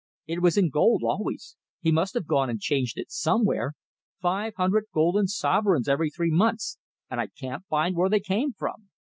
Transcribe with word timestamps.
It 0.25 0.41
was 0.41 0.57
in 0.57 0.71
gold 0.71 1.03
always; 1.05 1.57
he 1.79 1.91
must 1.91 2.15
have 2.15 2.25
gone 2.25 2.49
and 2.49 2.59
changed 2.59 2.97
it 2.97 3.11
somewhere 3.11 3.73
five 4.19 4.55
hundred 4.57 4.85
golden 4.91 5.27
sovereigns 5.27 5.87
every 5.87 6.09
three 6.09 6.31
months, 6.31 6.79
and 7.11 7.21
I 7.21 7.27
can't 7.27 7.67
find 7.67 7.95
where 7.95 8.09
they 8.09 8.19
came 8.19 8.51
from!" 8.51 8.89